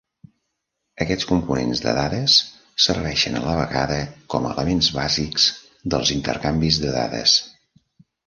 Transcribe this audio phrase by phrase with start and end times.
[1.03, 2.37] Aquests components de dades
[2.85, 3.99] serveixen, a la vegada,
[4.35, 5.47] com a "elements bàsics"
[5.95, 7.37] dels intercanvis de dades.